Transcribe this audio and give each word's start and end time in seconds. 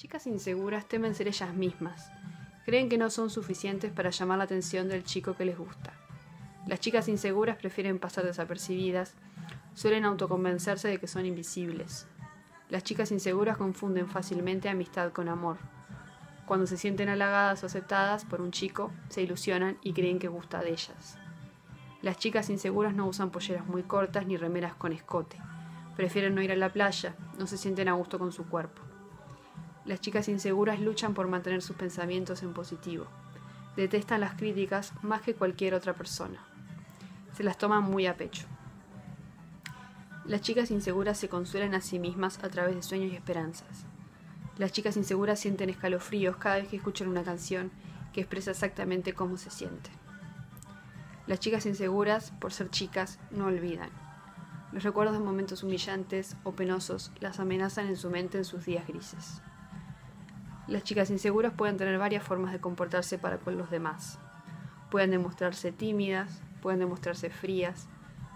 chicas 0.00 0.26
inseguras 0.26 0.86
temen 0.86 1.14
ser 1.14 1.28
ellas 1.28 1.52
mismas. 1.52 2.10
Creen 2.64 2.88
que 2.88 2.96
no 2.96 3.10
son 3.10 3.28
suficientes 3.28 3.92
para 3.92 4.08
llamar 4.08 4.38
la 4.38 4.44
atención 4.44 4.88
del 4.88 5.04
chico 5.04 5.36
que 5.36 5.44
les 5.44 5.58
gusta. 5.58 5.92
Las 6.66 6.80
chicas 6.80 7.06
inseguras 7.08 7.58
prefieren 7.58 7.98
pasar 7.98 8.24
desapercibidas, 8.24 9.12
suelen 9.74 10.06
autoconvencerse 10.06 10.88
de 10.88 10.96
que 10.96 11.06
son 11.06 11.26
invisibles. 11.26 12.06
Las 12.70 12.82
chicas 12.82 13.12
inseguras 13.12 13.58
confunden 13.58 14.08
fácilmente 14.08 14.70
amistad 14.70 15.12
con 15.12 15.28
amor. 15.28 15.58
Cuando 16.46 16.66
se 16.66 16.78
sienten 16.78 17.10
halagadas 17.10 17.62
o 17.62 17.66
aceptadas 17.66 18.24
por 18.24 18.40
un 18.40 18.52
chico, 18.52 18.90
se 19.10 19.20
ilusionan 19.20 19.76
y 19.82 19.92
creen 19.92 20.18
que 20.18 20.28
gusta 20.28 20.62
de 20.62 20.70
ellas. 20.70 21.18
Las 22.00 22.16
chicas 22.16 22.48
inseguras 22.48 22.94
no 22.94 23.06
usan 23.06 23.28
polleras 23.28 23.66
muy 23.66 23.82
cortas 23.82 24.26
ni 24.26 24.38
remeras 24.38 24.74
con 24.76 24.94
escote. 24.94 25.36
Prefieren 25.94 26.34
no 26.34 26.40
ir 26.40 26.52
a 26.52 26.56
la 26.56 26.72
playa, 26.72 27.14
no 27.38 27.46
se 27.46 27.58
sienten 27.58 27.90
a 27.90 27.92
gusto 27.92 28.18
con 28.18 28.32
su 28.32 28.48
cuerpo. 28.48 28.89
Las 29.84 30.00
chicas 30.00 30.28
inseguras 30.28 30.78
luchan 30.78 31.14
por 31.14 31.28
mantener 31.28 31.62
sus 31.62 31.76
pensamientos 31.76 32.42
en 32.42 32.52
positivo. 32.52 33.06
Detestan 33.76 34.20
las 34.20 34.34
críticas 34.34 34.92
más 35.02 35.22
que 35.22 35.34
cualquier 35.34 35.74
otra 35.74 35.94
persona. 35.94 36.44
Se 37.34 37.42
las 37.42 37.56
toman 37.56 37.84
muy 37.84 38.06
a 38.06 38.16
pecho. 38.16 38.46
Las 40.26 40.42
chicas 40.42 40.70
inseguras 40.70 41.18
se 41.18 41.30
consuelan 41.30 41.74
a 41.74 41.80
sí 41.80 41.98
mismas 41.98 42.44
a 42.44 42.50
través 42.50 42.74
de 42.74 42.82
sueños 42.82 43.10
y 43.12 43.16
esperanzas. 43.16 43.86
Las 44.58 44.72
chicas 44.72 44.98
inseguras 44.98 45.40
sienten 45.40 45.70
escalofríos 45.70 46.36
cada 46.36 46.56
vez 46.56 46.68
que 46.68 46.76
escuchan 46.76 47.08
una 47.08 47.24
canción 47.24 47.70
que 48.12 48.20
expresa 48.20 48.50
exactamente 48.50 49.14
cómo 49.14 49.38
se 49.38 49.50
siente. 49.50 49.90
Las 51.26 51.40
chicas 51.40 51.64
inseguras, 51.64 52.32
por 52.32 52.52
ser 52.52 52.68
chicas, 52.68 53.18
no 53.30 53.46
olvidan. 53.46 53.90
Los 54.72 54.82
recuerdos 54.82 55.16
de 55.16 55.24
momentos 55.24 55.62
humillantes 55.62 56.36
o 56.44 56.52
penosos 56.52 57.12
las 57.20 57.40
amenazan 57.40 57.86
en 57.86 57.96
su 57.96 58.10
mente 58.10 58.36
en 58.36 58.44
sus 58.44 58.66
días 58.66 58.86
grises. 58.86 59.40
Las 60.70 60.84
chicas 60.84 61.10
inseguras 61.10 61.52
pueden 61.52 61.78
tener 61.78 61.98
varias 61.98 62.22
formas 62.22 62.52
de 62.52 62.60
comportarse 62.60 63.18
para 63.18 63.38
con 63.38 63.58
los 63.58 63.72
demás. 63.72 64.20
Pueden 64.88 65.10
demostrarse 65.10 65.72
tímidas, 65.72 66.42
pueden 66.62 66.78
demostrarse 66.78 67.28
frías, 67.28 67.88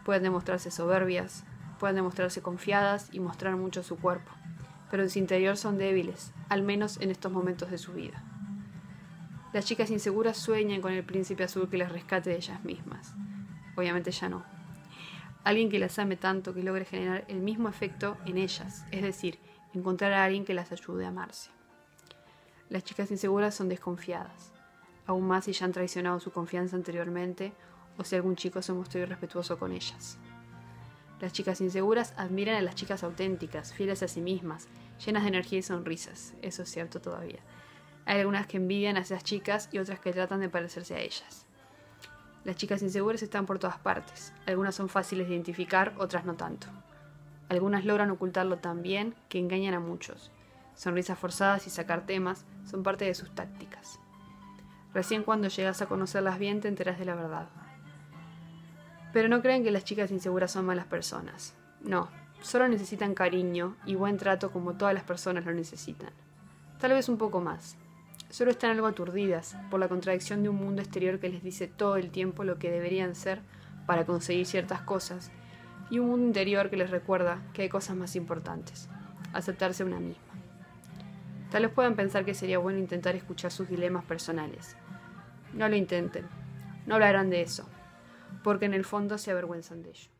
pueden 0.04 0.24
demostrarse 0.24 0.72
soberbias, 0.72 1.44
pueden 1.78 1.94
demostrarse 1.94 2.42
confiadas 2.42 3.08
y 3.12 3.20
mostrar 3.20 3.54
mucho 3.54 3.84
su 3.84 3.96
cuerpo, 3.98 4.32
pero 4.90 5.04
en 5.04 5.10
su 5.10 5.20
interior 5.20 5.56
son 5.56 5.78
débiles, 5.78 6.32
al 6.48 6.64
menos 6.64 7.00
en 7.00 7.12
estos 7.12 7.30
momentos 7.30 7.70
de 7.70 7.78
su 7.78 7.92
vida. 7.92 8.24
Las 9.52 9.64
chicas 9.64 9.90
inseguras 9.90 10.36
sueñan 10.36 10.80
con 10.80 10.92
el 10.92 11.04
príncipe 11.04 11.44
azul 11.44 11.70
que 11.70 11.78
les 11.78 11.92
rescate 11.92 12.30
de 12.30 12.36
ellas 12.36 12.64
mismas. 12.64 13.14
Obviamente 13.76 14.10
ya 14.10 14.28
no. 14.28 14.44
Alguien 15.44 15.70
que 15.70 15.78
las 15.78 16.00
ame 16.00 16.16
tanto 16.16 16.52
que 16.52 16.64
logre 16.64 16.84
generar 16.84 17.24
el 17.28 17.38
mismo 17.38 17.68
efecto 17.68 18.16
en 18.26 18.38
ellas, 18.38 18.84
es 18.90 19.02
decir, 19.02 19.38
encontrar 19.72 20.12
a 20.14 20.24
alguien 20.24 20.44
que 20.44 20.54
las 20.54 20.72
ayude 20.72 21.04
a 21.04 21.10
amarse. 21.10 21.54
Las 22.74 22.82
chicas 22.82 23.12
inseguras 23.12 23.54
son 23.54 23.68
desconfiadas, 23.68 24.50
aún 25.06 25.28
más 25.28 25.44
si 25.44 25.52
ya 25.52 25.64
han 25.64 25.70
traicionado 25.70 26.18
su 26.18 26.32
confianza 26.32 26.74
anteriormente 26.74 27.52
o 27.98 28.02
si 28.02 28.16
algún 28.16 28.34
chico 28.34 28.62
se 28.62 28.72
mostró 28.72 29.00
irrespetuoso 29.00 29.60
con 29.60 29.70
ellas. 29.70 30.18
Las 31.20 31.32
chicas 31.32 31.60
inseguras 31.60 32.14
admiran 32.16 32.56
a 32.56 32.62
las 32.62 32.74
chicas 32.74 33.04
auténticas, 33.04 33.72
fieles 33.72 34.02
a 34.02 34.08
sí 34.08 34.20
mismas, 34.20 34.66
llenas 35.06 35.22
de 35.22 35.28
energía 35.28 35.60
y 35.60 35.62
sonrisas, 35.62 36.34
eso 36.42 36.64
es 36.64 36.68
cierto 36.68 37.00
todavía. 37.00 37.38
Hay 38.06 38.18
algunas 38.18 38.48
que 38.48 38.56
envidian 38.56 38.96
a 38.96 39.02
esas 39.02 39.22
chicas 39.22 39.68
y 39.70 39.78
otras 39.78 40.00
que 40.00 40.12
tratan 40.12 40.40
de 40.40 40.48
parecerse 40.48 40.96
a 40.96 41.00
ellas. 41.00 41.46
Las 42.42 42.56
chicas 42.56 42.82
inseguras 42.82 43.22
están 43.22 43.46
por 43.46 43.60
todas 43.60 43.78
partes, 43.78 44.32
algunas 44.46 44.74
son 44.74 44.88
fáciles 44.88 45.28
de 45.28 45.34
identificar, 45.34 45.94
otras 45.96 46.24
no 46.24 46.34
tanto. 46.34 46.66
Algunas 47.48 47.84
logran 47.84 48.10
ocultarlo 48.10 48.58
tan 48.58 48.82
bien 48.82 49.14
que 49.28 49.38
engañan 49.38 49.74
a 49.74 49.78
muchos, 49.78 50.32
sonrisas 50.74 51.18
forzadas 51.18 51.66
y 51.66 51.70
sacar 51.70 52.06
temas 52.06 52.44
son 52.64 52.82
parte 52.82 53.04
de 53.04 53.14
sus 53.14 53.34
tácticas. 53.34 53.98
Recién 54.92 55.24
cuando 55.24 55.48
llegas 55.48 55.82
a 55.82 55.86
conocerlas 55.86 56.38
bien 56.38 56.60
te 56.60 56.68
enteras 56.68 56.98
de 56.98 57.04
la 57.04 57.14
verdad. 57.14 57.48
Pero 59.12 59.28
no 59.28 59.42
creen 59.42 59.64
que 59.64 59.70
las 59.70 59.84
chicas 59.84 60.10
inseguras 60.10 60.52
son 60.52 60.66
malas 60.66 60.86
personas. 60.86 61.54
No, 61.80 62.08
solo 62.40 62.68
necesitan 62.68 63.14
cariño 63.14 63.76
y 63.86 63.94
buen 63.94 64.16
trato 64.16 64.52
como 64.52 64.74
todas 64.74 64.94
las 64.94 65.04
personas 65.04 65.44
lo 65.44 65.52
necesitan. 65.52 66.10
Tal 66.78 66.92
vez 66.92 67.08
un 67.08 67.18
poco 67.18 67.40
más. 67.40 67.76
Solo 68.30 68.50
están 68.50 68.70
algo 68.70 68.86
aturdidas 68.86 69.56
por 69.70 69.80
la 69.80 69.88
contradicción 69.88 70.42
de 70.42 70.48
un 70.48 70.56
mundo 70.56 70.82
exterior 70.82 71.20
que 71.20 71.28
les 71.28 71.42
dice 71.42 71.68
todo 71.68 71.96
el 71.96 72.10
tiempo 72.10 72.42
lo 72.44 72.58
que 72.58 72.70
deberían 72.70 73.14
ser 73.14 73.40
para 73.86 74.04
conseguir 74.04 74.46
ciertas 74.46 74.80
cosas 74.82 75.30
y 75.90 75.98
un 75.98 76.08
mundo 76.08 76.26
interior 76.26 76.70
que 76.70 76.76
les 76.76 76.90
recuerda 76.90 77.42
que 77.52 77.62
hay 77.62 77.68
cosas 77.68 77.96
más 77.96 78.16
importantes, 78.16 78.88
aceptarse 79.32 79.84
una 79.84 80.00
misma. 80.00 80.33
Tal 81.54 81.62
vez 81.62 81.70
puedan 81.72 81.94
pensar 81.94 82.24
que 82.24 82.34
sería 82.34 82.58
bueno 82.58 82.80
intentar 82.80 83.14
escuchar 83.14 83.52
sus 83.52 83.68
dilemas 83.68 84.04
personales. 84.04 84.76
No 85.52 85.68
lo 85.68 85.76
intenten. 85.76 86.26
No 86.84 86.94
hablarán 86.94 87.30
de 87.30 87.42
eso, 87.42 87.68
porque 88.42 88.64
en 88.64 88.74
el 88.74 88.84
fondo 88.84 89.18
se 89.18 89.30
avergüenzan 89.30 89.84
de 89.84 89.90
ello. 89.90 90.10